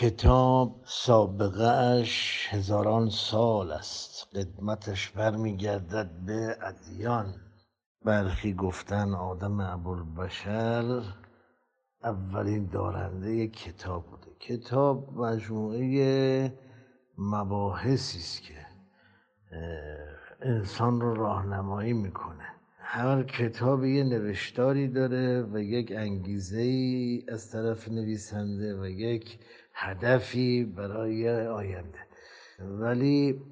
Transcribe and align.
کتاب 0.00 0.80
سابقهاش 0.84 2.46
هزاران 2.50 3.08
سال 3.10 3.72
است. 3.72 4.36
قدمتش 4.36 5.10
برمیگردد 5.10 6.10
به 6.26 6.56
ادیان. 6.62 7.34
برخی 8.04 8.54
گفتن 8.54 9.14
آدم 9.14 9.60
ابوالبشر 9.60 11.02
اولین 12.04 12.66
دارنده 12.66 13.48
کتاب 13.48 14.06
بوده. 14.06 14.30
کتاب 14.40 15.18
مجموعه 15.18 16.52
مباحثی 17.18 18.18
است 18.18 18.42
که 18.42 18.66
انسان 20.40 21.00
رو 21.00 21.14
راهنمایی 21.14 21.92
می‌کنه. 21.92 22.44
هر 22.78 23.22
کتاب 23.22 23.84
یه 23.84 24.04
نوشتاری 24.04 24.88
داره 24.88 25.42
و 25.42 25.58
یک 25.58 25.92
انگیزه 25.96 26.60
ای 26.60 27.24
از 27.28 27.50
طرف 27.50 27.88
نویسنده 27.88 28.80
و 28.80 28.86
یک 28.86 29.38
هدفی 29.74 30.64
برای 30.64 31.46
آینده. 31.46 31.98
ولی 32.60 33.42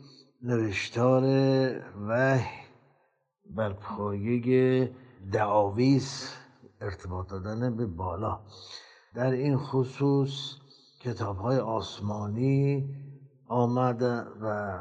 نوشتار 0.42 1.24
وحی 2.08 2.62
بر 3.50 3.72
پایه 3.72 4.92
دعاویز 5.32 6.34
ارتباط 6.80 7.28
دادن 7.30 7.76
به 7.76 7.86
بالا. 7.86 8.40
در 9.14 9.30
این 9.30 9.56
خصوص 9.56 10.56
کتاب 11.00 11.38
های 11.38 11.58
آسمانی 11.58 12.94
آمده 13.48 14.20
و 14.42 14.78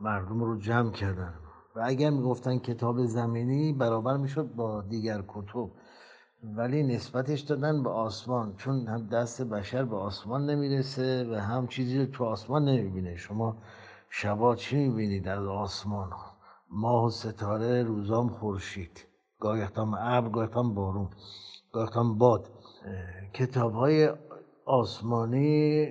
مردم 0.00 0.40
رو 0.40 0.58
جمع 0.58 0.90
کردن. 0.90 1.34
و 1.76 1.80
اگر 1.84 2.10
می‌گفتن 2.10 2.58
کتاب 2.58 3.06
زمینی 3.06 3.72
برابر 3.72 4.16
می‌شد 4.16 4.54
با 4.54 4.82
دیگر 4.82 5.22
کتب. 5.28 5.70
ولی 6.42 6.82
نسبتش 6.82 7.40
دادن 7.40 7.82
به 7.82 7.90
آسمان 7.90 8.54
چون 8.56 8.86
هم 8.86 9.06
دست 9.06 9.42
بشر 9.42 9.84
به 9.84 9.96
آسمان 9.96 10.50
نمی‌رسه 10.50 11.30
و 11.30 11.34
هم 11.34 11.66
چیزی 11.66 11.98
رو 11.98 12.06
تو 12.06 12.24
آسمان 12.24 12.64
نمی‌بینه. 12.64 13.16
شما 13.16 13.56
شبا 14.10 14.56
چی 14.56 14.76
می‌بینید 14.76 15.28
از 15.28 15.46
آسمان؟ 15.46 16.10
ماه 16.70 17.04
و 17.06 17.10
ستاره 17.10 17.82
روزام 17.82 18.28
خورشید. 18.28 19.06
گاهتان 19.40 19.94
ابر 19.94 20.28
گاهتان 20.28 20.74
بارون 20.74 21.08
گاهتان 21.72 22.18
باد. 22.18 22.48
کتاب 23.32 23.74
های 23.74 24.10
آسمانی 24.64 25.88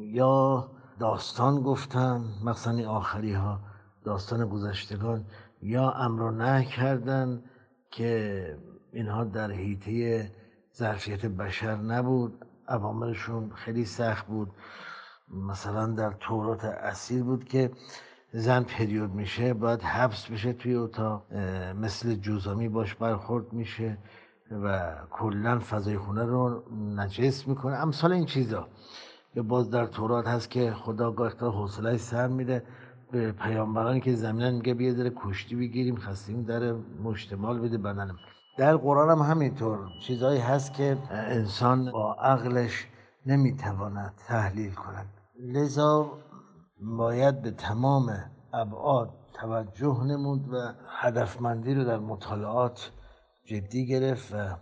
یا 0.00 0.70
داستان 0.98 1.62
گفتن 1.62 2.24
مثلا 2.44 2.90
آخری 2.90 3.32
ها 3.32 3.60
داستان 4.04 4.48
گذشتگان 4.48 5.24
یا 5.62 5.90
امر 5.90 6.30
نه 6.30 6.64
کردن 6.64 7.42
که 7.90 8.56
اینها 8.92 9.24
در 9.24 9.50
حیطه 9.50 10.30
ظرفیت 10.76 11.26
بشر 11.26 11.76
نبود 11.76 12.46
عواملشون 12.68 13.50
خیلی 13.54 13.84
سخت 13.84 14.26
بود. 14.26 14.50
مثلا 15.48 15.86
در 15.86 16.10
تورات 16.10 16.64
اصیل 16.64 17.22
بود 17.22 17.44
که 17.44 17.70
زن 18.32 18.62
پریود 18.62 19.10
میشه 19.10 19.54
باید 19.54 19.82
حبس 19.82 20.26
بشه 20.26 20.52
توی 20.52 20.74
اتاق 20.74 21.32
مثل 21.80 22.14
جوزامی 22.14 22.68
باش 22.68 22.94
برخورد 22.94 23.52
میشه 23.52 23.98
و 24.64 24.96
کلا 25.10 25.58
فضای 25.58 25.98
خونه 25.98 26.24
رو 26.24 26.62
نجس 26.96 27.48
می‌کنه. 27.48 27.76
امثال 27.76 28.12
این 28.12 28.26
چیزا 28.26 28.68
یا 29.34 29.42
باز 29.42 29.70
در 29.70 29.86
تورات 29.86 30.26
هست 30.26 30.50
که 30.50 30.72
خدا 30.72 31.12
گاه 31.12 31.32
حوصله 31.40 31.96
سر 31.96 32.28
میده 32.28 32.62
به 33.12 33.32
پیامبرانی 33.32 34.00
که 34.00 34.14
زمینن 34.14 34.54
میگه 34.54 34.74
بیا 34.74 34.92
در 34.92 35.10
کشتی 35.16 35.56
بگیریم 35.56 35.96
خستیم 35.96 36.42
در 36.42 36.72
مشتمال 37.02 37.60
بده 37.60 37.78
بدنم. 37.78 38.16
در 38.56 38.76
قرآن 38.76 39.10
هم 39.18 39.30
همینطور 39.30 39.78
چیزهایی 40.00 40.40
هست 40.40 40.74
که 40.74 40.98
انسان 41.10 41.92
با 41.92 42.14
عقلش 42.14 42.86
نمی‌تواند 43.26 44.14
تحلیل 44.28 44.74
کند. 44.74 45.06
لذا 45.40 46.18
باید 46.80 47.42
به 47.42 47.50
تمام 47.50 48.30
ابعاد 48.52 49.10
توجه 49.32 50.04
نمود 50.04 50.48
و 50.48 50.56
هدفمندی 50.88 51.74
رو 51.74 51.84
در 51.84 51.98
مطالعات 51.98 52.90
جدی 53.44 53.86
گرفت 53.86 54.34
و 54.34 54.56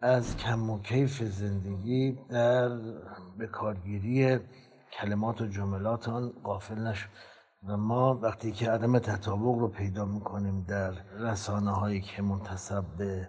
از 0.00 0.36
کم 0.36 0.70
و 0.70 0.82
کیف 0.82 1.22
زندگی 1.22 2.18
در 2.30 2.68
بکارگیری 3.38 4.38
کلمات 4.92 5.40
و 5.40 5.46
جملات 5.46 6.08
آن 6.08 6.32
غافل 6.44 6.78
نشد. 6.78 7.08
و 7.66 7.76
ما 7.76 8.14
وقتی 8.14 8.52
که 8.52 8.70
عدم 8.70 8.98
تطابق 8.98 9.58
رو 9.58 9.68
پیدا 9.68 10.04
می‌کنیم 10.04 10.62
در 10.68 10.92
رسانه 11.18 11.70
هایی 11.70 12.00
که 12.00 12.22
منتصب 12.22 12.84
به 12.98 13.28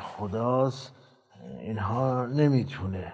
خداست 0.00 0.94
اینها 1.60 2.26
نمی‌تونه 2.26 3.12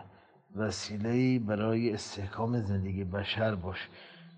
وسیله 0.57 1.39
برای 1.39 1.95
استحکام 1.95 2.61
زندگی 2.61 3.05
بشر 3.05 3.55
باشه. 3.55 3.89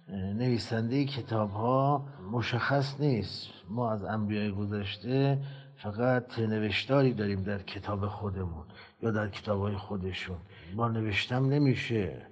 نویسنده 0.09 1.05
کتاب 1.05 1.51
ها 1.51 2.07
مشخص 2.33 3.01
نیست. 3.01 3.47
ما 3.71 3.93
از 3.93 4.05
انبیای 4.05 4.53
گذشته 4.53 5.39
فقط 5.77 6.39
نوشتاری 6.39 7.15
داریم 7.15 7.43
در 7.43 7.63
کتاب 7.63 8.07
خودمون 8.07 8.65
یا 9.03 9.11
در 9.11 9.29
کتاب 9.29 9.61
های 9.61 9.77
خودشون. 9.77 10.37
با 10.77 10.89
نوشتم 10.89 11.47
نمیشه 11.47 12.27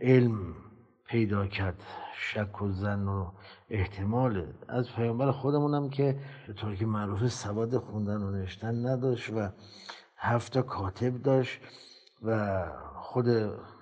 علم 0.00 0.54
پیدا 1.08 1.46
کرد. 1.46 1.82
شک 2.14 2.62
و 2.62 2.68
زن 2.70 3.08
و 3.08 3.30
احتمال. 3.70 4.46
از 4.68 4.92
پیامبر 4.92 5.30
خودمونم 5.30 5.90
که 5.90 6.18
به 6.46 6.52
طور 6.52 6.74
که 6.74 6.86
معروف 6.86 7.26
سواد 7.28 7.78
خوندن 7.78 8.22
و 8.22 8.30
نوشتن 8.30 8.86
نداشت 8.86 9.30
و 9.30 9.48
هفت 10.16 10.58
کاتب 10.58 11.22
داشت 11.22 11.60
و 12.22 12.64
خود 12.94 13.28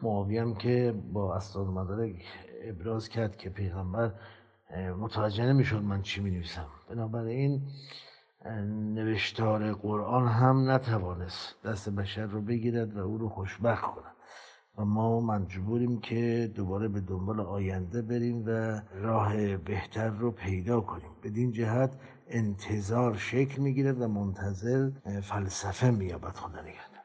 معاویه 0.03 0.55
که 0.55 0.95
با 1.13 1.35
اسناد 1.35 1.67
مدارک 1.67 2.25
ابراز 2.63 3.09
کرد 3.09 3.37
که 3.37 3.51
پیغمبر 3.51 4.13
متوجه 4.99 5.47
نمی‌شد 5.47 5.83
من 5.83 6.03
چی 6.03 6.21
می 6.21 6.31
نویسم 6.31 6.67
بنابراین 6.91 7.63
نوشتار 8.95 9.73
قرآن 9.73 10.29
هم 10.29 10.71
نتوانست 10.71 11.63
دست 11.65 11.89
بشر 11.89 12.27
رو 12.27 12.41
بگیرد 12.41 12.97
و 12.97 13.01
او 13.01 13.19
رو 13.19 13.29
خوشبخت 13.29 13.83
کند. 13.83 14.16
و 14.79 14.85
ما 14.85 15.21
مجبوریم 15.21 16.01
که 16.01 16.53
دوباره 16.55 16.89
به 16.89 17.01
دنبال 17.01 17.41
آینده 17.41 18.03
بریم 18.03 18.45
و 18.47 18.81
راه 18.95 19.57
بهتر 19.57 20.09
رو 20.09 20.31
پیدا 20.31 20.81
کنیم. 20.81 21.11
بدین 21.23 21.53
جهت 21.53 21.97
انتظار 22.29 23.17
شکل 23.17 23.63
می‌گیره 23.63 23.93
و 23.93 24.09
منتظر 24.09 24.91
فلسفه 25.23 25.91
مییابد 25.91 26.37
خدا 26.37 26.61
نگهدار 26.63 26.96